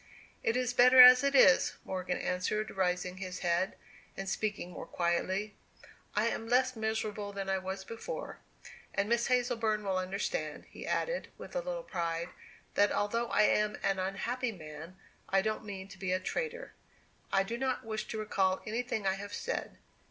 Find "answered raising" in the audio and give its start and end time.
2.17-3.17